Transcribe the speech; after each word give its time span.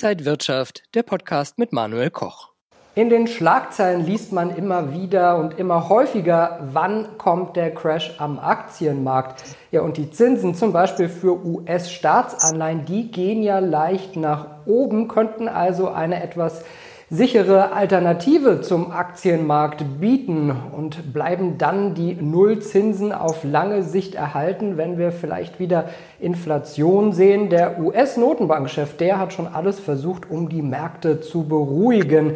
Inside 0.00 0.24
Wirtschaft, 0.26 0.84
der 0.94 1.02
Podcast 1.02 1.58
mit 1.58 1.72
Manuel 1.72 2.10
Koch. 2.10 2.50
In 2.94 3.10
den 3.10 3.26
Schlagzeilen 3.26 4.06
liest 4.06 4.30
man 4.30 4.54
immer 4.54 4.92
wieder 4.92 5.36
und 5.38 5.58
immer 5.58 5.88
häufiger, 5.88 6.60
wann 6.72 7.18
kommt 7.18 7.56
der 7.56 7.74
Crash 7.74 8.14
am 8.18 8.38
Aktienmarkt. 8.38 9.42
Ja, 9.72 9.80
und 9.80 9.96
die 9.96 10.08
Zinsen 10.08 10.54
zum 10.54 10.72
Beispiel 10.72 11.08
für 11.08 11.44
US-Staatsanleihen, 11.44 12.84
die 12.84 13.10
gehen 13.10 13.42
ja 13.42 13.58
leicht 13.58 14.14
nach 14.14 14.46
oben, 14.66 15.08
könnten 15.08 15.48
also 15.48 15.88
eine 15.88 16.22
etwas 16.22 16.62
sichere 17.10 17.72
Alternative 17.72 18.60
zum 18.60 18.90
Aktienmarkt 18.92 19.98
bieten 19.98 20.50
und 20.50 21.12
bleiben 21.14 21.56
dann 21.56 21.94
die 21.94 22.14
Nullzinsen 22.14 23.12
auf 23.12 23.44
lange 23.44 23.82
Sicht 23.82 24.14
erhalten, 24.14 24.76
wenn 24.76 24.98
wir 24.98 25.10
vielleicht 25.10 25.58
wieder 25.58 25.88
Inflation 26.20 27.12
sehen. 27.12 27.48
Der 27.48 27.80
US-Notenbankchef, 27.80 28.96
der 28.98 29.18
hat 29.18 29.32
schon 29.32 29.46
alles 29.46 29.80
versucht, 29.80 30.30
um 30.30 30.50
die 30.50 30.62
Märkte 30.62 31.20
zu 31.20 31.44
beruhigen. 31.48 32.34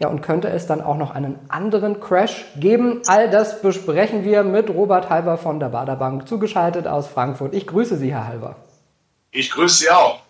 Ja, 0.00 0.08
und 0.08 0.22
könnte 0.22 0.48
es 0.48 0.66
dann 0.66 0.80
auch 0.80 0.96
noch 0.96 1.14
einen 1.14 1.38
anderen 1.48 2.00
Crash 2.00 2.46
geben? 2.58 3.02
All 3.06 3.30
das 3.30 3.62
besprechen 3.62 4.24
wir 4.24 4.42
mit 4.42 4.70
Robert 4.70 5.10
Halber 5.10 5.36
von 5.36 5.60
der 5.60 5.68
Baderbank, 5.68 6.26
zugeschaltet 6.26 6.86
aus 6.86 7.06
Frankfurt. 7.06 7.54
Ich 7.54 7.66
grüße 7.66 7.96
Sie, 7.96 8.12
Herr 8.12 8.26
Halber. 8.26 8.56
Ich 9.30 9.50
grüße 9.50 9.84
Sie 9.84 9.90
auch. 9.90 10.23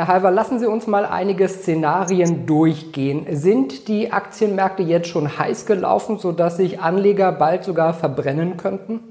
Herr 0.00 0.08
Halver, 0.08 0.30
lassen 0.30 0.58
Sie 0.58 0.66
uns 0.66 0.86
mal 0.86 1.04
einige 1.04 1.46
Szenarien 1.46 2.46
durchgehen. 2.46 3.26
Sind 3.36 3.86
die 3.86 4.12
Aktienmärkte 4.14 4.82
jetzt 4.82 5.08
schon 5.08 5.38
heiß 5.38 5.66
gelaufen, 5.66 6.16
sodass 6.16 6.56
sich 6.56 6.80
Anleger 6.80 7.32
bald 7.32 7.64
sogar 7.64 7.92
verbrennen 7.92 8.56
könnten? 8.56 9.09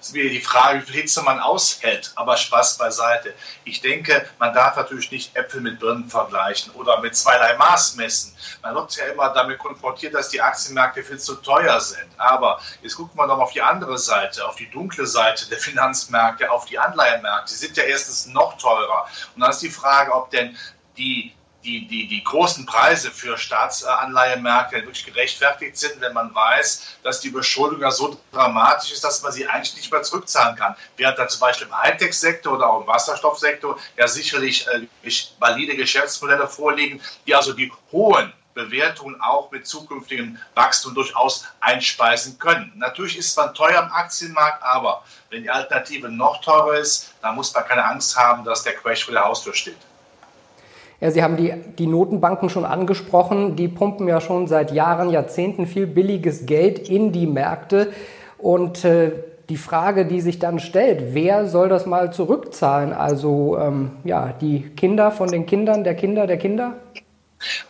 Ist 0.00 0.12
wieder 0.12 0.30
die 0.30 0.40
Frage, 0.40 0.80
wie 0.80 0.84
viel 0.84 1.00
Hitze 1.02 1.22
man 1.22 1.40
aushält. 1.40 2.12
Aber 2.16 2.36
Spaß 2.36 2.76
beiseite. 2.78 3.34
Ich 3.64 3.80
denke, 3.80 4.28
man 4.38 4.52
darf 4.52 4.76
natürlich 4.76 5.10
nicht 5.10 5.34
Äpfel 5.34 5.60
mit 5.60 5.80
Birnen 5.80 6.08
vergleichen 6.08 6.72
oder 6.74 7.00
mit 7.00 7.16
zweierlei 7.16 7.56
Maß 7.56 7.96
messen. 7.96 8.36
Man 8.62 8.74
wird 8.74 8.94
ja 8.96 9.06
immer 9.06 9.30
damit 9.30 9.58
konfrontiert, 9.58 10.14
dass 10.14 10.28
die 10.28 10.40
Aktienmärkte 10.40 11.02
viel 11.02 11.18
zu 11.18 11.36
teuer 11.36 11.80
sind. 11.80 12.08
Aber 12.18 12.60
jetzt 12.82 12.96
gucken 12.96 13.18
wir 13.18 13.26
doch 13.26 13.38
mal 13.38 13.44
auf 13.44 13.52
die 13.52 13.62
andere 13.62 13.98
Seite, 13.98 14.46
auf 14.46 14.56
die 14.56 14.70
dunkle 14.70 15.06
Seite 15.06 15.48
der 15.48 15.58
Finanzmärkte, 15.68 16.50
auf 16.50 16.66
die 16.66 16.78
Anleihenmärkte. 16.78 17.52
Die 17.52 17.58
sind 17.58 17.76
ja 17.76 17.84
erstens 17.84 18.26
noch 18.26 18.58
teurer. 18.58 19.08
Und 19.34 19.40
dann 19.40 19.50
ist 19.50 19.62
die 19.62 19.70
Frage, 19.70 20.12
ob 20.12 20.30
denn 20.30 20.56
die 20.98 21.34
die, 21.64 21.86
die, 21.86 22.08
die 22.08 22.24
großen 22.24 22.66
Preise 22.66 23.10
für 23.10 23.38
Staatsanleihemärkte 23.38 24.76
wirklich 24.76 25.04
gerechtfertigt 25.04 25.76
sind, 25.76 26.00
wenn 26.00 26.12
man 26.12 26.34
weiß, 26.34 26.98
dass 27.02 27.20
die 27.20 27.28
Überschuldung 27.28 27.80
ja 27.80 27.90
so 27.90 28.18
dramatisch 28.32 28.92
ist, 28.92 29.04
dass 29.04 29.22
man 29.22 29.32
sie 29.32 29.46
eigentlich 29.46 29.76
nicht 29.76 29.92
mehr 29.92 30.02
zurückzahlen 30.02 30.56
kann. 30.56 30.76
Während 30.96 31.18
da 31.18 31.28
zum 31.28 31.40
Beispiel 31.40 31.66
im 31.66 31.78
Hightech-Sektor 31.78 32.54
oder 32.54 32.68
auch 32.68 32.80
im 32.82 32.86
Wasserstoffsektor 32.86 33.78
ja 33.96 34.08
sicherlich 34.08 34.66
äh, 34.68 34.86
valide 35.38 35.76
Geschäftsmodelle 35.76 36.48
vorliegen, 36.48 37.00
die 37.26 37.34
also 37.34 37.52
die 37.52 37.72
hohen 37.90 38.32
Bewertungen 38.54 39.20
auch 39.20 39.50
mit 39.50 39.66
zukünftigem 39.66 40.38
Wachstum 40.54 40.94
durchaus 40.94 41.46
einspeisen 41.60 42.38
können. 42.38 42.72
Natürlich 42.76 43.16
ist 43.16 43.36
man 43.36 43.54
teuer 43.54 43.78
am 43.78 43.90
Aktienmarkt, 43.92 44.62
aber 44.62 45.04
wenn 45.30 45.42
die 45.42 45.50
Alternative 45.50 46.10
noch 46.10 46.42
teurer 46.42 46.76
ist, 46.76 47.14
dann 47.22 47.34
muss 47.34 47.54
man 47.54 47.64
keine 47.64 47.84
Angst 47.84 48.16
haben, 48.16 48.44
dass 48.44 48.62
der 48.62 48.74
Crash 48.74 49.04
vor 49.04 49.14
der 49.14 49.24
Haustür 49.24 49.54
steht. 49.54 49.78
Ja, 51.02 51.10
Sie 51.10 51.24
haben 51.24 51.36
die, 51.36 51.52
die 51.80 51.88
Notenbanken 51.88 52.48
schon 52.48 52.64
angesprochen. 52.64 53.56
Die 53.56 53.66
pumpen 53.66 54.06
ja 54.06 54.20
schon 54.20 54.46
seit 54.46 54.70
Jahren, 54.70 55.10
Jahrzehnten 55.10 55.66
viel 55.66 55.88
billiges 55.88 56.46
Geld 56.46 56.88
in 56.88 57.10
die 57.10 57.26
Märkte. 57.26 57.88
Und 58.38 58.84
äh, 58.84 59.10
die 59.48 59.56
Frage, 59.56 60.06
die 60.06 60.20
sich 60.20 60.38
dann 60.38 60.60
stellt, 60.60 61.12
wer 61.12 61.46
soll 61.48 61.68
das 61.68 61.86
mal 61.86 62.12
zurückzahlen? 62.12 62.92
Also 62.92 63.58
ähm, 63.58 63.90
ja, 64.04 64.32
die 64.40 64.60
Kinder 64.76 65.10
von 65.10 65.28
den 65.28 65.44
Kindern, 65.44 65.82
der 65.82 65.96
Kinder, 65.96 66.28
der 66.28 66.36
Kinder? 66.36 66.74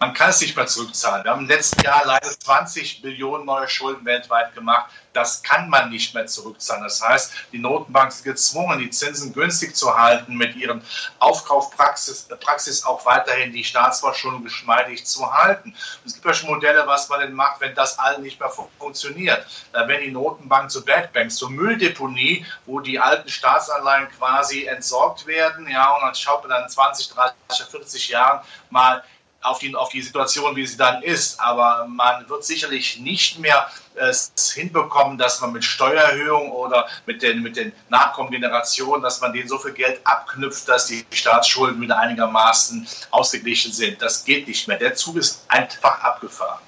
Man 0.00 0.14
kann 0.14 0.30
es 0.30 0.40
nicht 0.40 0.56
mehr 0.56 0.66
zurückzahlen. 0.66 1.24
Wir 1.24 1.30
haben 1.30 1.42
im 1.42 1.48
letzten 1.48 1.82
Jahr 1.82 2.02
leider 2.04 2.28
20 2.28 3.02
Billionen 3.02 3.46
neue 3.46 3.68
Schulden 3.68 4.04
weltweit 4.04 4.54
gemacht. 4.54 4.90
Das 5.12 5.42
kann 5.42 5.68
man 5.68 5.90
nicht 5.90 6.14
mehr 6.14 6.26
zurückzahlen. 6.26 6.84
Das 6.84 7.02
heißt, 7.02 7.32
die 7.52 7.58
Notenbank 7.58 8.10
ist 8.10 8.24
gezwungen, 8.24 8.78
die 8.78 8.90
Zinsen 8.90 9.32
günstig 9.32 9.76
zu 9.76 9.94
halten, 9.94 10.36
mit 10.36 10.56
ihren 10.56 10.82
Aufkaufpraxis 11.18 12.28
Praxis 12.40 12.84
auch 12.84 13.04
weiterhin 13.06 13.52
die 13.52 13.64
Staatsverschuldung 13.64 14.44
geschmeidig 14.44 15.04
zu 15.04 15.32
halten. 15.32 15.74
es 16.04 16.14
gibt 16.14 16.24
ja 16.24 16.34
schon 16.34 16.50
Modelle, 16.50 16.86
was 16.86 17.08
man 17.08 17.20
denn 17.20 17.32
macht, 17.32 17.60
wenn 17.60 17.74
das 17.74 17.98
all 17.98 18.18
nicht 18.20 18.40
mehr 18.40 18.50
funktioniert. 18.78 19.46
Werden 19.72 20.04
die 20.04 20.10
Notenbanken 20.10 20.70
zu 20.70 20.84
Bad 20.84 21.12
Banks, 21.12 21.36
zur 21.36 21.50
Mülldeponie, 21.50 22.46
wo 22.66 22.80
die 22.80 22.98
alten 22.98 23.28
Staatsanleihen 23.28 24.08
quasi 24.10 24.64
entsorgt 24.64 25.26
werden. 25.26 25.68
Ja, 25.68 25.94
und 25.94 26.02
dann 26.02 26.14
schaut 26.14 26.42
man 26.42 26.50
dann 26.50 26.68
20, 26.68 27.08
30, 27.08 27.66
40 27.70 28.08
Jahren 28.08 28.40
mal 28.70 29.02
auf 29.42 29.58
die, 29.58 29.74
auf 29.74 29.90
die 29.90 30.02
Situation, 30.02 30.56
wie 30.56 30.66
sie 30.66 30.76
dann 30.76 31.02
ist. 31.02 31.40
Aber 31.40 31.86
man 31.88 32.28
wird 32.28 32.44
sicherlich 32.44 33.00
nicht 33.00 33.38
mehr 33.38 33.66
es 33.94 34.32
äh, 34.56 34.60
hinbekommen, 34.60 35.18
dass 35.18 35.40
man 35.40 35.52
mit 35.52 35.64
Steuererhöhung 35.64 36.50
oder 36.50 36.86
mit 37.06 37.22
den, 37.22 37.42
mit 37.42 37.56
den 37.56 37.72
nachkommenden 37.88 38.40
Generationen, 38.40 39.02
dass 39.02 39.20
man 39.20 39.32
denen 39.32 39.48
so 39.48 39.58
viel 39.58 39.72
Geld 39.72 40.00
abknüpft, 40.04 40.68
dass 40.68 40.86
die 40.86 41.04
Staatsschulden 41.10 41.80
wieder 41.80 41.98
einigermaßen 41.98 42.86
ausgeglichen 43.10 43.72
sind. 43.72 44.00
Das 44.00 44.24
geht 44.24 44.48
nicht 44.48 44.68
mehr. 44.68 44.78
Der 44.78 44.94
Zug 44.94 45.16
ist 45.16 45.44
einfach 45.48 46.00
abgefahren. 46.02 46.60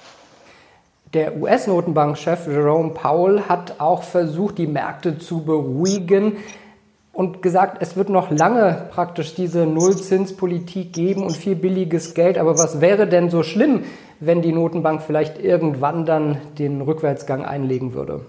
Der 1.13 1.35
US-Notenbankchef 1.37 2.47
Jerome 2.47 2.93
Powell 2.93 3.43
hat 3.47 3.79
auch 3.79 4.03
versucht, 4.03 4.57
die 4.57 4.67
Märkte 4.67 5.17
zu 5.17 5.43
beruhigen 5.45 6.43
und 7.15 7.41
gesagt, 7.41 7.77
es 7.79 7.95
wird 7.95 8.09
noch 8.09 8.29
lange 8.29 8.89
praktisch 8.91 9.35
diese 9.35 9.65
Nullzinspolitik 9.65 10.91
geben 10.91 11.23
und 11.23 11.35
viel 11.35 11.55
billiges 11.55 12.13
Geld. 12.13 12.37
Aber 12.37 12.57
was 12.57 12.81
wäre 12.81 13.07
denn 13.07 13.29
so 13.29 13.41
schlimm, 13.41 13.85
wenn 14.19 14.41
die 14.41 14.51
Notenbank 14.51 15.01
vielleicht 15.01 15.39
irgendwann 15.39 16.05
dann 16.05 16.41
den 16.55 16.81
Rückwärtsgang 16.81 17.45
einlegen 17.45 17.93
würde? 17.93 18.25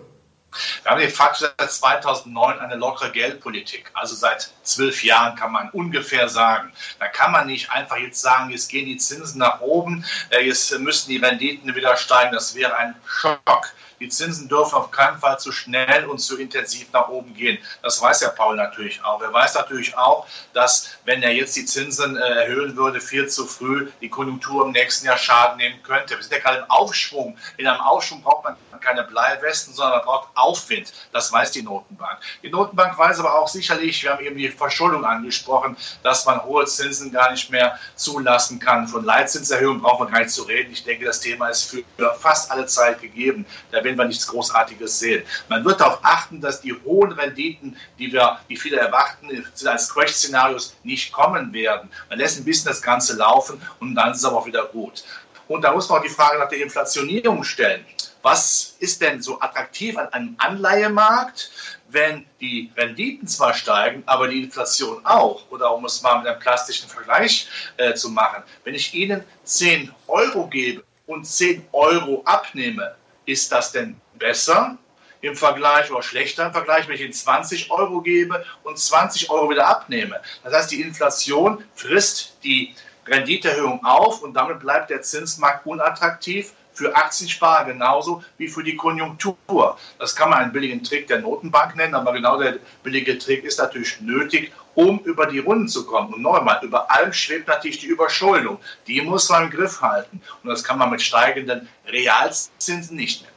Wir 0.85 0.93
haben 0.93 1.01
de 1.01 1.11
facto 1.11 1.47
seit 1.59 1.71
2009 1.71 2.61
eine 2.61 2.77
lockere 2.77 3.11
Geldpolitik. 3.11 3.91
Also 3.93 4.15
seit 4.15 4.53
zwölf 4.63 5.03
Jahren 5.03 5.35
kann 5.35 5.51
man 5.51 5.69
ungefähr 5.71 6.29
sagen. 6.29 6.73
Da 7.01 7.09
kann 7.09 7.33
man 7.33 7.49
nicht 7.49 7.71
einfach 7.73 7.97
jetzt 7.97 8.21
sagen, 8.21 8.51
jetzt 8.51 8.69
gehen 8.69 8.87
die 8.87 8.97
Zinsen 8.97 9.41
nach 9.41 9.61
oben, 9.61 10.05
äh, 10.31 10.47
jetzt 10.47 10.79
müssen 10.79 11.11
die 11.11 11.19
Renditen 11.19 11.75
wieder 11.75 11.97
steigen. 11.97 12.33
Das 12.33 12.55
wäre 12.55 12.75
ein 12.77 12.95
Schock. 13.05 13.73
Die 14.01 14.09
Zinsen 14.09 14.49
dürfen 14.49 14.75
auf 14.75 14.91
keinen 14.91 15.19
Fall 15.19 15.39
zu 15.39 15.53
schnell 15.53 16.07
und 16.07 16.19
zu 16.19 16.39
intensiv 16.39 16.93
nach 16.93 17.09
oben 17.09 17.34
gehen. 17.34 17.59
Das 17.83 18.01
weiß 18.01 18.21
ja 18.21 18.29
Paul 18.31 18.57
natürlich 18.57 19.03
auch. 19.05 19.21
Er 19.23 19.33
weiß 19.33 19.55
natürlich 19.55 19.97
auch, 19.97 20.27
dass 20.53 20.91
wenn 21.05 21.23
er 21.23 21.33
jetzt 21.33 21.57
die 21.57 21.65
Zinsen 21.65 22.17
äh, 22.17 22.21
erhöhen 22.21 22.77
würde, 22.77 23.01
viel 23.01 23.29
zu 23.29 23.47
früh 23.47 23.91
die 24.01 24.09
Konjunktur 24.09 24.67
im 24.67 24.73
nächsten 24.73 25.07
Jahr 25.07 25.19
Schaden 25.19 25.57
nehmen 25.59 25.83
könnte. 25.83 26.17
Wir 26.17 26.23
sind 26.23 26.33
ja 26.33 26.39
gerade 26.39 26.59
im 26.59 26.71
Aufschwung. 26.71 27.39
In 27.57 27.67
einem 27.67 27.81
Aufschwung 27.81 28.23
braucht 28.23 28.45
man 28.45 28.57
keine 28.81 29.05
Bleiwesten, 29.05 29.75
sondern 29.75 29.99
man 29.99 30.07
braucht 30.07 30.28
Aufwind. 30.34 30.93
Das 31.13 31.33
weiß 31.33 31.51
die 31.53 31.63
Notenbank. 31.63 32.21
Die 32.43 32.51
Notenbank 32.51 32.97
weiß 32.97 33.19
aber 33.19 33.39
auch 33.39 33.49
sicherlich, 33.49 34.03
wir 34.03 34.13
haben 34.13 34.25
eben 34.25 34.37
die 34.37 34.49
Verschuldung 34.49 35.05
angesprochen, 35.05 35.77
dass 36.03 36.25
man 36.27 36.43
hohe 36.45 36.67
Zinsen 36.67 37.11
gar 37.11 37.31
nicht 37.33 37.51
mehr 37.51 37.78
zulassen 37.97 38.59
kann. 38.59 38.87
Von 38.87 39.05
Leitzinserhöhungen 39.05 39.83
braucht 39.83 40.01
man 40.01 40.13
gar 40.13 40.21
nicht 40.21 40.31
zu 40.31 40.43
reden. 40.43 40.73
Ich 40.73 40.84
denke, 40.84 41.05
das 41.05 41.21
Thema 41.21 41.49
ist 41.49 41.65
für 41.65 41.83
fast 42.21 42.51
alle 42.51 42.67
Zeit 42.67 43.01
gegeben. 43.01 43.47
Da 43.73 43.81
werden 43.87 43.97
wir 43.97 44.05
nichts 44.05 44.27
Großartiges 44.27 44.99
sehen. 44.99 45.23
Man 45.49 45.65
wird 45.65 45.81
darauf 45.81 46.01
achten, 46.03 46.41
dass 46.41 46.61
die 46.61 46.75
hohen 46.85 47.13
Renditen, 47.13 47.77
die 47.99 48.13
wir, 48.13 48.39
die 48.51 48.57
viele 48.57 48.77
erwarten, 48.77 49.47
als 49.65 49.95
Crash-Szenarios 49.95 50.77
nicht 50.83 51.13
kommen 51.13 51.53
werden. 51.53 51.89
Man 52.11 52.19
lässt 52.19 52.39
ein 52.39 52.45
bisschen 52.45 52.69
das 52.69 52.83
Ganze 52.83 53.17
laufen 53.17 53.61
und 53.81 53.95
dann 53.95 54.11
ist 54.11 54.19
es 54.19 54.25
aber 54.25 54.39
auch 54.39 54.47
wieder 54.47 54.67
gut. 54.67 55.05
Und 55.49 55.63
da 55.63 55.73
muss 55.73 55.89
man 55.89 56.01
auch 56.01 56.03
die 56.03 56.11
Frage 56.11 56.39
nach 56.39 56.49
der 56.49 56.61
Inflationierung 56.61 57.45
stellen. 57.45 57.85
Was 58.23 58.75
ist 58.81 59.01
denn 59.01 59.23
so 59.23 59.41
attraktiv 59.41 59.97
an 59.97 60.13
einem 60.13 60.35
Anleihemarkt, 60.39 61.51
wenn 61.89 62.27
die 62.41 62.73
Renditen 62.77 63.29
zwar 63.29 63.55
steigen, 63.55 64.03
aber 64.07 64.27
die 64.27 64.43
Inflation 64.43 65.07
auch? 65.07 65.45
Oder 65.51 65.72
um 65.72 65.84
es 65.84 66.03
mal 66.03 66.19
mit 66.19 66.27
einem 66.27 66.41
plastischen 66.41 66.89
Vergleich 66.89 67.47
äh, 67.77 67.95
zu 67.95 68.10
machen, 68.10 68.43
wenn 68.65 68.75
ich 68.75 68.93
Ihnen 68.95 69.22
10 69.45 69.95
Euro 70.09 70.49
gebe 70.49 70.83
und 71.07 71.25
10 71.25 71.69
Euro 71.71 72.22
abnehme, 72.25 72.97
ist 73.27 73.53
das 73.53 73.73
denn 73.73 74.01
besser 74.15 74.78
im 75.21 75.37
Vergleich 75.37 75.91
oder 75.91 76.03
schlechter 76.03 76.47
im 76.47 76.53
Vergleich, 76.53 76.89
wenn 76.89 76.95
ich 76.95 77.01
Ihnen 77.03 77.13
20 77.13 77.71
Euro 77.71 78.01
gebe 78.01 78.45
und 78.63 78.78
20 78.78 79.31
Euro 79.31 79.51
wieder 79.51 79.67
abnehme? 79.67 80.21
Das 80.43 80.55
heißt, 80.55 80.71
die 80.71 80.81
Inflation 80.81 81.65
frisst 81.75 82.39
die 82.43 82.75
Renditeerhöhung 83.07 83.84
auf 83.84 84.23
und 84.23 84.34
damit 84.34 84.61
bleibt 84.61 84.91
der 84.91 85.03
Zinsmarkt 85.03 85.67
unattraktiv 85.67 86.53
für 86.77 86.95
Aktiensparer 86.95 87.65
genauso 87.65 88.23
wie 88.37 88.49
für 88.49 88.63
die 88.63 88.77
Konjunktur. 88.77 89.78
Das 89.99 90.15
kann 90.15 90.31
man 90.31 90.41
einen 90.41 90.53
billigen 90.53 90.83
Trick 90.84 91.07
der 91.09 91.21
Notenbank 91.21 91.75
nennen, 91.75 91.95
aber 91.95 92.13
genau 92.13 92.39
der 92.39 92.59
billige 92.83 93.19
Trick 93.19 93.45
ist 93.45 93.59
natürlich 93.59 94.01
nötig, 94.01 94.53
um 94.75 94.99
über 95.01 95.27
die 95.27 95.39
Runden 95.39 95.69
zu 95.69 95.87
kommen. 95.87 96.13
Und 96.13 96.23
nochmal, 96.23 96.61
über 96.63 96.91
allem 96.91 97.13
schwebt 97.13 97.49
natürlich 97.49 97.78
die 97.78 97.87
Überschuldung. 97.87 98.59
Die 98.87 99.01
muss 99.01 99.28
man 99.31 99.45
im 99.45 99.51
Griff 99.51 99.81
halten. 99.81 100.21
Und 100.43 100.51
das 100.51 100.63
kann 100.63 100.78
man 100.78 100.91
mit 100.91 101.01
steigenden 101.01 101.69
Realzinsen 101.89 102.97
nicht 102.97 103.22
mehr. 103.22 103.31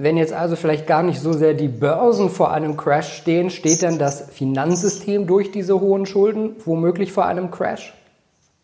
Wenn 0.00 0.16
jetzt 0.16 0.32
also 0.32 0.54
vielleicht 0.54 0.86
gar 0.86 1.02
nicht 1.02 1.20
so 1.20 1.32
sehr 1.32 1.54
die 1.54 1.66
Börsen 1.66 2.30
vor 2.30 2.52
einem 2.52 2.76
Crash 2.76 3.16
stehen, 3.16 3.50
steht 3.50 3.82
dann 3.82 3.98
das 3.98 4.30
Finanzsystem 4.30 5.26
durch 5.26 5.50
diese 5.50 5.80
hohen 5.80 6.06
Schulden 6.06 6.54
womöglich 6.64 7.10
vor 7.10 7.26
einem 7.26 7.50
Crash? 7.50 7.92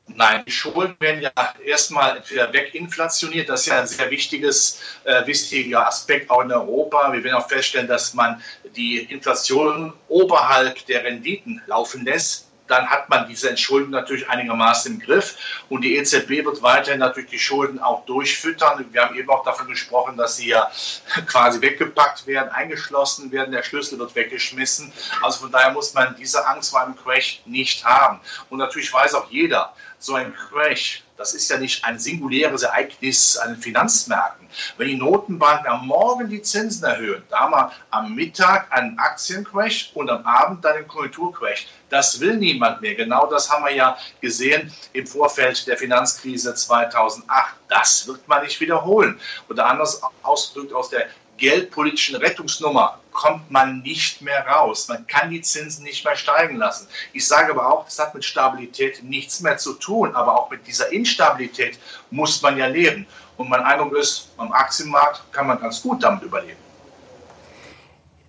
Nein, 0.06 0.44
die 0.46 0.52
Schulden 0.52 0.96
werden 1.00 1.22
ja 1.22 1.30
erstmal 1.64 2.18
entweder 2.18 2.52
weginflationiert. 2.52 3.48
Das 3.48 3.60
ist 3.60 3.66
ja 3.66 3.80
ein 3.80 3.86
sehr 3.86 4.10
wichtiges, 4.10 4.80
äh, 5.04 5.26
wichtiger 5.26 5.86
Aspekt 5.86 6.30
auch 6.30 6.42
in 6.42 6.52
Europa. 6.52 7.12
Wir 7.12 7.24
werden 7.24 7.36
auch 7.36 7.48
feststellen, 7.48 7.88
dass 7.88 8.14
man 8.14 8.42
die 8.76 8.98
Inflation 8.98 9.92
oberhalb 10.08 10.84
der 10.86 11.04
Renditen 11.04 11.62
laufen 11.66 12.04
lässt 12.04 12.48
dann 12.66 12.88
hat 12.88 13.08
man 13.10 13.28
diese 13.28 13.50
Entschuldung 13.50 13.90
natürlich 13.90 14.28
einigermaßen 14.28 14.94
im 14.94 15.00
Griff. 15.00 15.36
Und 15.68 15.82
die 15.82 15.96
EZB 15.96 16.44
wird 16.44 16.62
weiterhin 16.62 17.00
natürlich 17.00 17.30
die 17.30 17.38
Schulden 17.38 17.78
auch 17.78 18.04
durchfüttern. 18.06 18.86
Wir 18.90 19.02
haben 19.02 19.16
eben 19.16 19.28
auch 19.30 19.44
davon 19.44 19.68
gesprochen, 19.68 20.16
dass 20.16 20.36
sie 20.36 20.48
ja 20.48 20.70
quasi 21.26 21.60
weggepackt 21.60 22.26
werden, 22.26 22.50
eingeschlossen 22.50 23.30
werden. 23.32 23.52
Der 23.52 23.62
Schlüssel 23.62 23.98
wird 23.98 24.14
weggeschmissen. 24.14 24.92
Also 25.22 25.40
von 25.40 25.52
daher 25.52 25.72
muss 25.72 25.94
man 25.94 26.16
diese 26.16 26.46
Angst 26.46 26.70
vor 26.70 26.80
einem 26.80 26.96
Crash 26.96 27.42
nicht 27.44 27.84
haben. 27.84 28.20
Und 28.50 28.58
natürlich 28.58 28.92
weiß 28.92 29.14
auch 29.14 29.30
jeder, 29.30 29.74
so 29.98 30.14
ein 30.14 30.34
Crash, 30.34 31.03
das 31.16 31.32
ist 31.32 31.48
ja 31.48 31.58
nicht 31.58 31.84
ein 31.84 31.98
singuläres 31.98 32.62
Ereignis 32.62 33.36
an 33.36 33.54
den 33.54 33.62
Finanzmärkten. 33.62 34.48
Wenn 34.76 34.88
die 34.88 34.96
Notenbanken 34.96 35.66
am 35.66 35.86
Morgen 35.86 36.28
die 36.28 36.42
Zinsen 36.42 36.84
erhöhen, 36.84 37.22
da 37.28 37.40
haben 37.40 37.52
wir 37.52 37.72
am 37.90 38.14
Mittag 38.14 38.72
einen 38.72 38.98
Aktiencrash 38.98 39.92
und 39.94 40.10
am 40.10 40.24
Abend 40.26 40.64
dann 40.64 40.76
den 40.76 40.88
Konjunkturcrash. 40.88 41.68
Das 41.88 42.18
will 42.20 42.36
niemand 42.36 42.80
mehr. 42.80 42.94
Genau 42.94 43.26
das 43.26 43.50
haben 43.50 43.64
wir 43.64 43.72
ja 43.72 43.96
gesehen 44.20 44.72
im 44.92 45.06
Vorfeld 45.06 45.66
der 45.66 45.76
Finanzkrise 45.76 46.54
2008. 46.54 47.54
Das 47.68 48.06
wird 48.06 48.26
man 48.26 48.42
nicht 48.42 48.60
wiederholen. 48.60 49.20
Oder 49.48 49.66
anders 49.66 50.00
ausgedrückt 50.22 50.72
aus 50.72 50.90
der 50.90 51.06
geldpolitischen 51.36 52.16
Rettungsnummer 52.16 52.98
kommt 53.12 53.50
man 53.50 53.80
nicht 53.82 54.22
mehr 54.22 54.46
raus. 54.46 54.88
Man 54.88 55.06
kann 55.06 55.30
die 55.30 55.40
Zinsen 55.40 55.84
nicht 55.84 56.04
mehr 56.04 56.16
steigen 56.16 56.56
lassen. 56.56 56.88
Ich 57.12 57.26
sage 57.26 57.52
aber 57.52 57.72
auch, 57.72 57.84
das 57.84 57.98
hat 57.98 58.14
mit 58.14 58.24
Stabilität 58.24 59.02
nichts 59.02 59.40
mehr 59.40 59.56
zu 59.56 59.74
tun. 59.74 60.14
Aber 60.14 60.38
auch 60.38 60.50
mit 60.50 60.66
dieser 60.66 60.92
Instabilität 60.92 61.78
muss 62.10 62.42
man 62.42 62.58
ja 62.58 62.66
leben. 62.66 63.06
Und 63.36 63.48
mein 63.48 63.62
Eindruck 63.62 63.94
ist, 63.96 64.30
am 64.36 64.52
Aktienmarkt 64.52 65.22
kann 65.32 65.46
man 65.46 65.60
ganz 65.60 65.82
gut 65.82 66.02
damit 66.02 66.22
überleben. 66.22 66.58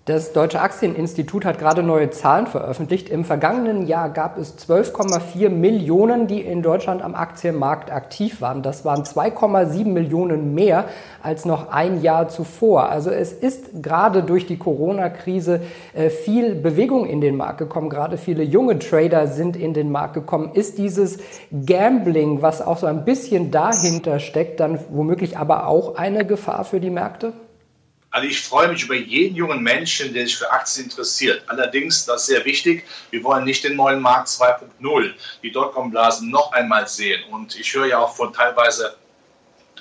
Das 0.06 0.34
Deutsche 0.34 0.62
Aktieninstitut 0.62 1.46
hat 1.46 1.58
gerade 1.58 1.82
neue 1.82 2.12
Zahlen 2.12 2.46
veröffentlicht. 2.46 3.10
Im 3.10 3.26
vergangenen 3.26 3.88
Jahr 3.88 4.12
gab 4.12 4.38
es 4.38 4.56
12,4 4.56 5.50
Millionen, 5.50 6.28
die 6.28 6.42
in 6.42 6.62
Deutschland 6.62 7.02
am 7.02 7.16
Aktienmarkt 7.16 7.92
aktiv 7.92 8.40
waren. 8.40 8.62
Das 8.62 8.86
waren 8.86 9.02
2,7 9.02 9.86
Millionen 9.86 10.54
mehr 10.54 10.86
als 11.24 11.46
noch 11.46 11.72
ein 11.72 12.04
Jahr 12.04 12.28
zuvor. 12.28 12.88
Also 12.90 13.10
es 13.10 13.34
ist 13.34 13.82
gerade 13.82 14.22
durch 14.22 14.46
die 14.46 14.60
Corona-Krise 14.60 15.62
äh, 15.96 16.12
viel 16.12 16.54
Bewegung 16.54 17.08
in 17.08 17.20
den 17.20 17.36
Markt 17.36 17.58
gekommen. 17.58 17.90
Gerade 17.90 18.20
viele 18.20 18.44
junge 18.44 18.78
Trader 18.78 19.26
sind 19.26 19.58
in 19.58 19.74
den 19.74 19.92
Markt 19.92 20.14
gekommen. 20.14 20.52
Ist 20.54 20.78
dieses 20.78 21.18
Gambling, 21.66 22.44
was 22.44 22.62
auch 22.62 22.78
so 22.78 22.86
ein 22.86 23.06
bisschen 23.06 23.50
dahinter 23.50 24.20
steckt, 24.20 24.60
dann 24.60 24.78
womöglich 24.92 25.40
aber 25.40 25.66
auch 25.66 25.96
eine 25.96 26.28
Gefahr 26.28 26.64
für 26.64 26.80
die 26.80 26.92
Märkte? 26.92 27.34
Also 28.16 28.30
ich 28.30 28.40
freue 28.40 28.70
mich 28.70 28.84
über 28.84 28.96
jeden 28.96 29.36
jungen 29.36 29.62
Menschen, 29.62 30.14
der 30.14 30.26
sich 30.26 30.38
für 30.38 30.50
Aktien 30.50 30.86
interessiert. 30.86 31.44
Allerdings, 31.48 32.06
das 32.06 32.22
ist 32.22 32.28
sehr 32.28 32.46
wichtig, 32.46 32.86
wir 33.12 33.22
wollen 33.26 33.44
nicht 33.44 33.66
den 33.66 33.76
neuen 33.76 34.00
Markt 34.02 34.30
2.0, 34.30 35.14
die 35.44 35.52
Dotcom-Blasen 35.52 36.30
noch 36.30 36.54
einmal 36.54 36.88
sehen. 36.88 37.22
Und 37.30 37.60
ich 37.60 37.74
höre 37.74 37.88
ja 37.88 38.00
auch 38.00 38.16
von 38.16 38.32
teilweise 38.32 38.96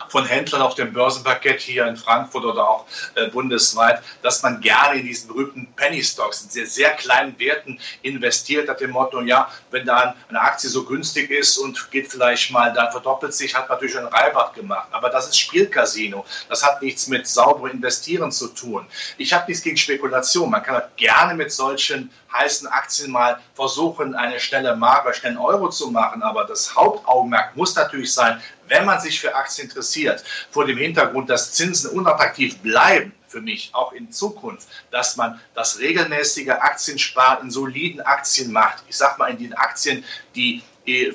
von 0.08 0.25
Händlern 0.26 0.62
auf 0.62 0.75
dem 0.75 0.93
Börsenparkett 0.93 1.61
hier 1.61 1.87
in 1.87 1.96
Frankfurt 1.96 2.44
oder 2.44 2.69
auch 2.69 2.87
äh, 3.14 3.29
bundesweit, 3.29 4.02
dass 4.23 4.43
man 4.43 4.61
gerne 4.61 5.00
in 5.00 5.06
diesen 5.06 5.29
berühmten 5.29 5.67
Penny 5.76 6.02
Stocks, 6.02 6.43
in 6.43 6.50
sehr, 6.50 6.67
sehr 6.67 6.91
kleinen 6.91 7.38
Werten 7.38 7.79
investiert, 8.02 8.69
nach 8.69 8.76
dem 8.76 8.91
Motto, 8.91 9.20
ja, 9.23 9.50
wenn 9.70 9.87
dann 9.87 10.14
eine 10.29 10.41
Aktie 10.41 10.69
so 10.69 10.85
günstig 10.85 11.31
ist 11.31 11.58
und 11.58 11.91
geht 11.91 12.11
vielleicht 12.11 12.50
mal, 12.50 12.73
dann 12.73 12.91
verdoppelt 12.91 13.35
sich, 13.35 13.55
hat 13.55 13.69
man 13.69 13.76
natürlich 13.76 13.96
einen 13.96 14.08
Reibach 14.08 14.52
gemacht. 14.52 14.88
Aber 14.91 15.11
das 15.11 15.29
ist 15.29 15.38
Spielcasino. 15.38 16.25
Das 16.49 16.62
hat 16.64 16.82
nichts 16.82 17.06
mit 17.08 17.26
sauberem 17.26 17.73
Investieren 17.73 18.32
zu 18.32 18.49
tun. 18.49 18.87
Ich 19.19 19.32
habe 19.32 19.46
nichts 19.46 19.62
gegen 19.62 19.76
Spekulation. 19.76 20.50
Man 20.50 20.62
kann 20.62 20.82
gerne 20.96 21.35
mit 21.35 21.52
solchen 21.52 22.11
heißen 22.32 22.67
Aktien 22.69 23.12
mal 23.12 23.38
versuchen, 23.55 24.14
eine 24.14 24.41
schnelle 24.41 24.75
Marke, 24.76 25.14
schnellen 25.14 25.38
Euro 25.38 25.69
zu 25.70 25.91
machen. 25.91 26.23
Aber 26.23 26.44
das 26.44 26.75
Hauptaugenmerk 26.75 27.56
muss 27.56 27.76
natürlich 27.76 28.12
sein, 28.12 28.43
wenn 28.69 28.84
man 28.84 29.00
sich 29.00 29.20
für 29.20 29.34
Aktien 29.34 29.69
interessiert, 29.69 30.25
vor 30.50 30.64
dem 30.64 30.78
Hintergrund, 30.78 31.31
dass 31.31 31.52
Zinsen 31.52 31.90
unattraktiv 31.90 32.58
bleiben, 32.58 33.12
für 33.28 33.40
mich 33.40 33.70
auch 33.72 33.93
in 33.93 34.12
Zukunft, 34.12 34.69
dass 34.93 35.16
man 35.16 35.40
das 35.55 35.81
regelmäßige 35.81 36.50
Aktiensparen 36.50 37.46
in 37.46 37.50
soliden 37.50 38.00
Aktien 38.00 38.52
macht. 38.52 38.84
Ich 38.88 38.96
sage 38.96 39.19
mal 39.19 39.31
in 39.31 39.38
den 39.38 39.55
Aktien, 39.55 40.05
die 40.37 40.62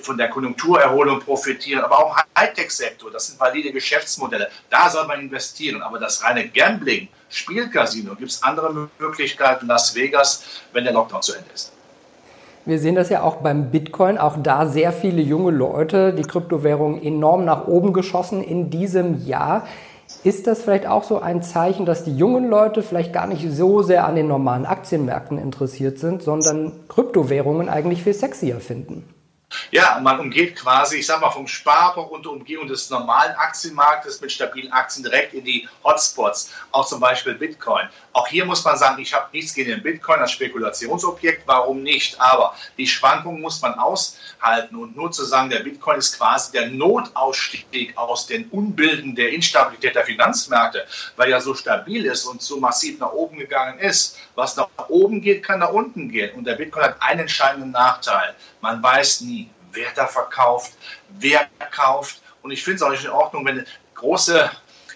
von 0.01 0.17
der 0.17 0.29
Konjunkturerholung 0.29 1.19
profitieren, 1.21 1.83
aber 1.83 1.99
auch 1.99 2.17
Hightech-Sektor, 2.37 3.11
das 3.11 3.27
sind 3.27 3.39
valide 3.39 3.71
Geschäftsmodelle, 3.71 4.49
da 4.69 4.89
soll 4.89 5.05
man 5.05 5.21
investieren. 5.21 5.81
Aber 5.81 5.99
das 5.99 6.23
reine 6.23 6.49
Gambling, 6.49 7.07
Spielcasino, 7.29 8.15
gibt 8.15 8.31
es 8.31 8.43
andere 8.43 8.89
Möglichkeiten, 8.97 9.67
Las 9.67 9.93
Vegas, 9.95 10.43
wenn 10.73 10.83
der 10.83 10.93
Lockdown 10.93 11.21
zu 11.21 11.33
Ende 11.35 11.51
ist. 11.53 11.71
Wir 12.69 12.77
sehen 12.77 12.93
das 12.93 13.09
ja 13.09 13.23
auch 13.23 13.37
beim 13.37 13.71
Bitcoin, 13.71 14.19
auch 14.19 14.37
da 14.43 14.67
sehr 14.67 14.91
viele 14.91 15.23
junge 15.23 15.49
Leute, 15.49 16.13
die 16.13 16.21
Kryptowährung 16.21 17.01
enorm 17.01 17.43
nach 17.43 17.67
oben 17.67 17.93
geschossen 17.93 18.43
in 18.43 18.69
diesem 18.69 19.25
Jahr. 19.25 19.65
Ist 20.23 20.45
das 20.45 20.61
vielleicht 20.61 20.85
auch 20.85 21.03
so 21.03 21.19
ein 21.19 21.41
Zeichen, 21.41 21.87
dass 21.87 22.03
die 22.03 22.15
jungen 22.15 22.47
Leute 22.47 22.83
vielleicht 22.83 23.11
gar 23.11 23.25
nicht 23.25 23.49
so 23.51 23.81
sehr 23.81 24.05
an 24.05 24.15
den 24.15 24.27
normalen 24.27 24.67
Aktienmärkten 24.67 25.39
interessiert 25.39 25.97
sind, 25.97 26.21
sondern 26.21 26.73
Kryptowährungen 26.89 27.69
eigentlich 27.69 28.03
viel 28.03 28.13
sexier 28.13 28.59
finden? 28.59 29.03
Ja, 29.71 29.99
man 30.01 30.19
umgeht 30.19 30.55
quasi, 30.55 30.97
ich 30.97 31.07
sag 31.07 31.21
mal, 31.21 31.31
vom 31.31 31.47
Sparbuch 31.47 32.09
und 32.11 32.27
Umgehung 32.27 32.67
des 32.67 32.89
normalen 32.89 33.35
Aktienmarktes 33.35 34.21
mit 34.21 34.31
stabilen 34.31 34.71
Aktien 34.71 35.03
direkt 35.03 35.33
in 35.33 35.43
die 35.43 35.67
Hotspots, 35.83 36.51
auch 36.71 36.85
zum 36.85 36.99
Beispiel 36.99 37.33
Bitcoin. 37.33 37.87
Auch 38.13 38.27
hier 38.27 38.45
muss 38.45 38.63
man 38.63 38.77
sagen, 38.77 39.01
ich 39.01 39.13
habe 39.13 39.27
nichts 39.31 39.53
gegen 39.53 39.71
den 39.71 39.83
Bitcoin 39.83 40.19
als 40.19 40.31
Spekulationsobjekt, 40.31 41.43
warum 41.47 41.81
nicht? 41.81 42.19
Aber 42.19 42.55
die 42.77 42.87
Schwankungen 42.87 43.41
muss 43.41 43.61
man 43.61 43.73
aushalten 43.75 44.75
und 44.75 44.95
nur 44.95 45.11
zu 45.11 45.23
sagen, 45.23 45.49
der 45.49 45.59
Bitcoin 45.59 45.97
ist 45.97 46.17
quasi 46.17 46.51
der 46.51 46.69
Notausstieg 46.69 47.97
aus 47.97 48.27
den 48.27 48.49
Unbilden 48.49 49.15
der 49.15 49.31
Instabilität 49.31 49.95
der 49.95 50.05
Finanzmärkte, 50.05 50.85
weil 51.15 51.31
er 51.31 51.41
so 51.41 51.53
stabil 51.53 52.05
ist 52.05 52.25
und 52.25 52.41
so 52.41 52.59
massiv 52.59 52.99
nach 52.99 53.13
oben 53.13 53.37
gegangen 53.37 53.79
ist. 53.79 54.17
Was 54.35 54.55
nach 54.55 54.67
oben 54.87 55.21
geht, 55.21 55.43
kann 55.43 55.59
nach 55.59 55.71
unten 55.71 56.09
gehen. 56.09 56.35
Und 56.35 56.45
der 56.45 56.55
Bitcoin 56.55 56.85
hat 56.85 57.01
einen 57.01 57.21
entscheidenden 57.21 57.71
Nachteil. 57.71 58.35
Man 58.61 58.81
weiß 58.81 59.21
nie, 59.21 59.38
wer 59.71 59.91
da 59.95 60.07
verkauft, 60.07 60.73
wer 61.09 61.47
kauft. 61.71 62.21
Und 62.41 62.51
ich 62.51 62.63
finde 62.63 62.77
es 62.77 62.81
auch 62.83 62.91
nicht 62.91 63.05
in 63.05 63.11
Ordnung, 63.11 63.45
wenn 63.45 63.65
große 63.95 64.49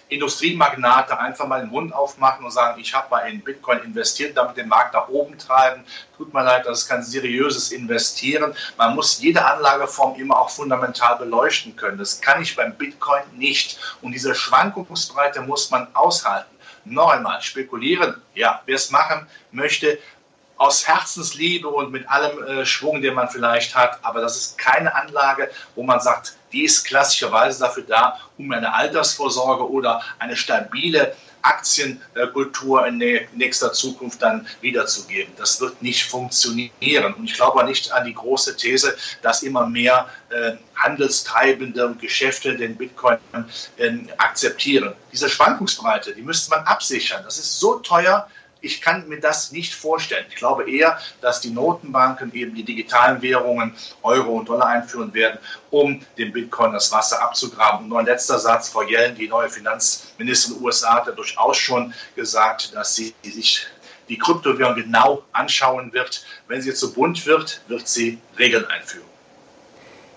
Industriemagnate 0.08 1.18
einfach 1.18 1.46
mal 1.46 1.60
den 1.60 1.70
Mund 1.70 1.94
aufmachen 1.94 2.44
und 2.44 2.50
sagen, 2.50 2.80
ich 2.80 2.94
habe 2.94 3.10
mal 3.10 3.20
in 3.20 3.42
Bitcoin 3.42 3.78
investiert, 3.80 4.36
damit 4.36 4.56
den 4.56 4.68
Markt 4.68 4.94
nach 4.94 5.08
oben 5.08 5.38
treiben. 5.38 5.84
Tut 6.16 6.32
mir 6.32 6.44
leid, 6.44 6.66
das 6.66 6.82
ist 6.82 6.88
kein 6.88 7.02
seriöses 7.02 7.72
Investieren. 7.72 8.54
Man 8.76 8.94
muss 8.94 9.20
jede 9.20 9.44
Anlageform 9.44 10.14
immer 10.20 10.38
auch 10.38 10.50
fundamental 10.50 11.16
beleuchten 11.16 11.74
können. 11.74 11.98
Das 11.98 12.20
kann 12.20 12.42
ich 12.42 12.54
beim 12.54 12.74
Bitcoin 12.74 13.22
nicht. 13.32 13.78
Und 14.02 14.12
diese 14.12 14.34
Schwankungsbreite 14.34 15.40
muss 15.42 15.70
man 15.70 15.88
aushalten. 15.94 16.50
Noch 16.86 17.08
einmal, 17.08 17.40
spekulieren, 17.40 18.20
ja, 18.34 18.60
wer 18.66 18.76
es 18.76 18.90
machen 18.90 19.26
möchte, 19.52 19.98
aus 20.56 20.86
Herzensliebe 20.86 21.68
und 21.68 21.90
mit 21.90 22.08
allem 22.08 22.42
äh, 22.42 22.66
Schwung, 22.66 23.02
den 23.02 23.14
man 23.14 23.28
vielleicht 23.28 23.74
hat. 23.74 23.98
Aber 24.02 24.20
das 24.20 24.36
ist 24.36 24.58
keine 24.58 24.94
Anlage, 24.94 25.50
wo 25.74 25.82
man 25.82 26.00
sagt, 26.00 26.36
die 26.52 26.64
ist 26.64 26.84
klassischerweise 26.84 27.60
dafür 27.60 27.82
da, 27.82 28.20
um 28.38 28.50
eine 28.52 28.72
Altersvorsorge 28.72 29.68
oder 29.68 30.02
eine 30.18 30.36
stabile 30.36 31.14
Aktienkultur 31.44 32.86
in 32.86 32.98
nächster 33.34 33.72
Zukunft 33.74 34.22
dann 34.22 34.46
wiederzugeben. 34.62 35.34
Das 35.36 35.60
wird 35.60 35.82
nicht 35.82 36.04
funktionieren. 36.04 37.12
Und 37.12 37.24
ich 37.24 37.34
glaube 37.34 37.62
nicht 37.64 37.92
an 37.92 38.06
die 38.06 38.14
große 38.14 38.56
These, 38.56 38.96
dass 39.20 39.42
immer 39.42 39.66
mehr 39.66 40.08
äh, 40.30 40.52
handelstreibende 40.76 41.96
Geschäfte 42.00 42.56
den 42.56 42.76
Bitcoin 42.76 43.18
äh, 43.76 43.90
akzeptieren. 44.16 44.94
Diese 45.12 45.28
Schwankungsbreite, 45.28 46.14
die 46.14 46.22
müsste 46.22 46.50
man 46.50 46.64
absichern. 46.64 47.22
Das 47.24 47.36
ist 47.36 47.60
so 47.60 47.74
teuer, 47.80 48.26
ich 48.64 48.80
kann 48.80 49.08
mir 49.08 49.20
das 49.20 49.52
nicht 49.52 49.74
vorstellen. 49.74 50.24
Ich 50.28 50.36
glaube 50.36 50.70
eher, 50.70 50.98
dass 51.20 51.40
die 51.40 51.50
Notenbanken 51.50 52.32
eben 52.34 52.54
die 52.54 52.64
digitalen 52.64 53.22
Währungen 53.22 53.74
Euro 54.02 54.32
und 54.32 54.48
Dollar 54.48 54.66
einführen 54.66 55.12
werden, 55.14 55.38
um 55.70 56.00
dem 56.18 56.32
Bitcoin 56.32 56.72
das 56.72 56.90
Wasser 56.92 57.22
abzugraben. 57.22 57.84
Und 57.84 57.88
noch 57.90 57.98
ein 57.98 58.06
letzter 58.06 58.38
Satz. 58.38 58.70
Frau 58.70 58.82
Yellen, 58.82 59.14
die 59.14 59.28
neue 59.28 59.50
Finanzministerin 59.50 60.58
der 60.58 60.64
USA, 60.64 60.94
hat 60.94 61.06
ja 61.06 61.12
durchaus 61.12 61.56
schon 61.56 61.94
gesagt, 62.16 62.74
dass 62.74 62.94
sie 62.94 63.14
sich 63.22 63.66
die 64.08 64.18
Kryptowährung 64.18 64.74
genau 64.74 65.24
anschauen 65.32 65.92
wird. 65.92 66.24
Wenn 66.48 66.60
sie 66.60 66.72
so 66.72 66.92
bunt 66.92 67.26
wird, 67.26 67.62
wird 67.68 67.88
sie 67.88 68.18
Regeln 68.38 68.66
einführen. 68.66 69.13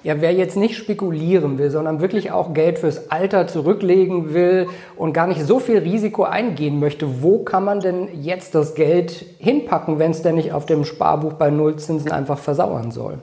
Ja, 0.04 0.22
wer 0.22 0.32
jetzt 0.34 0.56
nicht 0.56 0.76
spekulieren 0.76 1.58
will, 1.58 1.70
sondern 1.70 2.02
wirklich 2.02 2.32
auch 2.32 2.54
Geld 2.54 2.80
fürs 2.80 3.10
Alter 3.12 3.48
zurücklegen 3.48 4.34
will 4.34 4.68
und 4.96 5.14
gar 5.14 5.28
nicht 5.28 5.44
so 5.44 5.60
viel 5.60 5.80
Risiko 5.80 6.24
eingehen 6.24 6.80
möchte, 6.80 7.22
wo 7.22 7.40
kann 7.44 7.66
man 7.66 7.80
denn 7.80 8.08
jetzt 8.22 8.56
das 8.56 8.76
Geld 8.76 9.26
hinpacken, 9.40 10.00
wenn 10.00 10.12
es 10.12 10.22
denn 10.22 10.36
nicht 10.36 10.54
auf 10.54 10.66
dem 10.66 10.86
Sparbuch 10.86 11.34
bei 11.34 11.50
Nullzinsen 11.50 12.12
einfach 12.12 12.38
versauern 12.38 12.92
soll? 12.92 13.20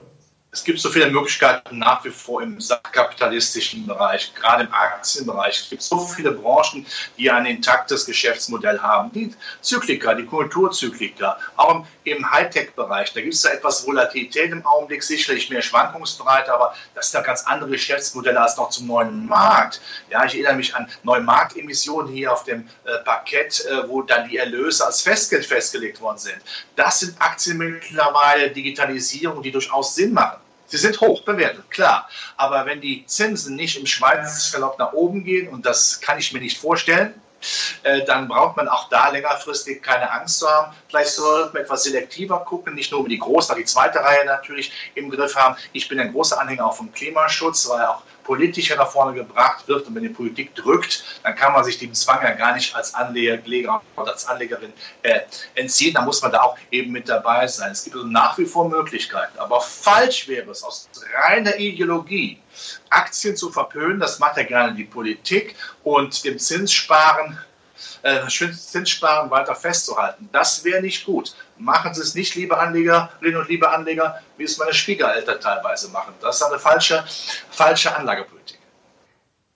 Es 0.54 0.62
gibt 0.62 0.78
so 0.78 0.88
viele 0.88 1.10
Möglichkeiten 1.10 1.80
nach 1.80 2.04
wie 2.04 2.10
vor 2.10 2.40
im 2.40 2.58
kapitalistischen 2.92 3.88
Bereich, 3.88 4.32
gerade 4.36 4.64
im 4.64 4.72
Aktienbereich. 4.72 5.62
Es 5.62 5.68
gibt 5.68 5.82
so 5.82 5.98
viele 5.98 6.30
Branchen, 6.30 6.86
die 7.18 7.28
ein 7.28 7.44
intaktes 7.44 8.06
Geschäftsmodell 8.06 8.78
haben. 8.78 9.10
Die 9.12 9.34
Zykliker, 9.62 10.14
die 10.14 10.24
Kulturzykliker, 10.24 11.38
auch 11.56 11.84
im 12.04 12.30
Hightech-Bereich. 12.30 13.12
Da 13.12 13.20
gibt 13.20 13.34
es 13.34 13.42
da 13.42 13.50
etwas 13.50 13.84
Volatilität 13.84 14.52
im 14.52 14.64
Augenblick, 14.64 15.02
sicherlich 15.02 15.50
mehr 15.50 15.60
schwankungsbereit, 15.60 16.48
aber 16.48 16.74
das 16.94 17.10
sind 17.10 17.20
ja 17.20 17.26
ganz 17.26 17.42
andere 17.46 17.70
Geschäftsmodelle 17.70 18.40
als 18.40 18.56
noch 18.56 18.70
zum 18.70 18.86
neuen 18.86 19.26
Markt. 19.26 19.80
Ja, 20.08 20.24
ich 20.24 20.34
erinnere 20.34 20.54
mich 20.54 20.72
an 20.76 20.88
neue 21.02 21.22
Marktemissionen 21.22 22.12
hier 22.12 22.32
auf 22.32 22.44
dem 22.44 22.68
äh, 22.84 22.98
Parkett, 23.04 23.66
äh, 23.66 23.88
wo 23.88 24.02
dann 24.02 24.28
die 24.28 24.36
Erlöse 24.36 24.86
als 24.86 25.02
Festgeld 25.02 25.44
festgelegt 25.46 26.00
worden 26.00 26.18
sind. 26.18 26.38
Das 26.76 27.00
sind 27.00 27.20
Aktien 27.20 27.58
mittlerweile, 27.58 28.50
Digitalisierung, 28.50 29.42
die 29.42 29.50
durchaus 29.50 29.96
Sinn 29.96 30.12
machen. 30.12 30.43
Sie 30.66 30.78
sind 30.78 31.00
hoch 31.00 31.22
bewertet, 31.22 31.70
klar. 31.70 32.08
Aber 32.36 32.66
wenn 32.66 32.80
die 32.80 33.04
Zinsen 33.06 33.56
nicht 33.56 33.78
im 33.78 33.86
Schweinsgalopp 33.86 34.78
nach 34.78 34.92
oben 34.92 35.24
gehen, 35.24 35.48
und 35.48 35.66
das 35.66 36.00
kann 36.00 36.18
ich 36.18 36.32
mir 36.32 36.40
nicht 36.40 36.58
vorstellen, 36.58 37.14
äh, 37.82 38.04
dann 38.04 38.28
braucht 38.28 38.56
man 38.56 38.68
auch 38.68 38.88
da 38.88 39.10
längerfristig 39.10 39.82
keine 39.82 40.10
Angst 40.10 40.38
zu 40.38 40.48
haben. 40.48 40.74
Vielleicht 40.88 41.10
sollte 41.10 41.52
man 41.52 41.62
etwas 41.62 41.82
selektiver 41.82 42.38
gucken, 42.40 42.74
nicht 42.74 42.90
nur 42.90 43.00
über 43.00 43.08
die 43.08 43.18
große, 43.18 43.50
aber 43.50 43.60
die 43.60 43.66
zweite 43.66 44.00
Reihe 44.00 44.24
natürlich 44.24 44.72
im 44.94 45.10
Griff 45.10 45.34
haben. 45.36 45.56
Ich 45.72 45.88
bin 45.88 46.00
ein 46.00 46.12
großer 46.12 46.40
Anhänger 46.40 46.66
auch 46.66 46.76
vom 46.76 46.92
Klimaschutz, 46.92 47.68
weil 47.68 47.84
auch 47.84 48.02
politischer 48.24 48.76
nach 48.76 48.90
vorne 48.90 49.14
gebracht 49.14 49.68
wird 49.68 49.86
und 49.86 49.94
wenn 49.94 50.02
die 50.02 50.08
Politik 50.08 50.54
drückt, 50.54 51.04
dann 51.22 51.34
kann 51.36 51.52
man 51.52 51.62
sich 51.62 51.78
dem 51.78 51.94
Zwang 51.94 52.22
ja 52.22 52.32
gar 52.32 52.54
nicht 52.54 52.74
als 52.74 52.94
Anleger 52.94 53.82
oder 53.96 54.12
als 54.12 54.26
Anlegerin 54.26 54.72
äh, 55.02 55.20
entziehen. 55.54 55.94
Da 55.94 56.02
muss 56.02 56.22
man 56.22 56.32
da 56.32 56.42
auch 56.42 56.58
eben 56.70 56.90
mit 56.92 57.08
dabei 57.08 57.46
sein. 57.46 57.72
Es 57.72 57.84
gibt 57.84 57.96
also 57.96 58.08
nach 58.08 58.36
wie 58.38 58.46
vor 58.46 58.68
Möglichkeiten. 58.68 59.38
Aber 59.38 59.60
falsch 59.60 60.26
wäre 60.26 60.50
es 60.50 60.64
aus 60.64 60.88
reiner 61.14 61.56
Ideologie, 61.56 62.40
Aktien 62.90 63.36
zu 63.36 63.50
verpönen. 63.50 64.00
Das 64.00 64.18
macht 64.18 64.36
ja 64.36 64.42
gerne 64.42 64.74
die 64.74 64.84
Politik 64.84 65.54
und 65.82 66.24
dem 66.24 66.38
Zinssparen 66.38 67.38
äh, 68.04 68.26
Zinssparen 68.28 69.30
weiter 69.30 69.54
festzuhalten. 69.54 70.28
Das 70.30 70.64
wäre 70.64 70.82
nicht 70.82 71.06
gut. 71.06 71.34
Machen 71.58 71.94
Sie 71.94 72.02
es 72.02 72.14
nicht, 72.14 72.34
liebe 72.34 72.58
Anlegerinnen 72.58 73.40
und 73.40 73.48
liebe 73.48 73.70
Anleger, 73.70 74.20
wie 74.36 74.44
es 74.44 74.58
meine 74.58 74.74
Schwiegereltern 74.74 75.40
teilweise 75.40 75.90
machen. 75.90 76.14
Das 76.20 76.36
ist 76.36 76.42
eine 76.42 76.58
falsche, 76.58 77.02
falsche 77.50 77.96
Anlagepolitik. 77.96 78.58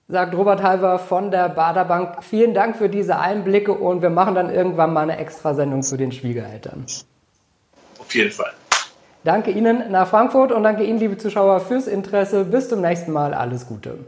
Sagt 0.09 0.35
Robert 0.35 0.63
Halver 0.63 0.99
von 0.99 1.31
der 1.31 1.51
Baderbank. 1.51 2.25
Vielen 2.25 2.55
Dank 2.55 2.79
für 2.79 2.89
diese 2.89 3.19
Einblicke 3.19 3.73
und 3.73 4.01
wir 4.01 4.09
machen 4.09 4.35
dann 4.35 4.53
irgendwann 4.53 4.95
mal 4.95 5.03
eine 5.03 5.19
Extrasendung 5.19 5.83
zu 5.83 5.99
den 5.99 6.11
Schwiegereltern. 6.11 6.87
Auf 7.99 8.15
jeden 8.15 8.33
Fall. 8.33 8.55
Danke 9.25 9.51
Ihnen 9.51 9.91
nach 9.91 10.09
Frankfurt 10.09 10.53
und 10.53 10.63
danke 10.63 10.85
Ihnen, 10.85 10.99
liebe 10.99 11.19
Zuschauer, 11.19 11.61
fürs 11.61 11.87
Interesse. 11.87 12.45
Bis 12.45 12.71
zum 12.71 12.81
nächsten 12.81 13.13
Mal. 13.13 13.35
Alles 13.35 13.67
Gute. 13.67 13.99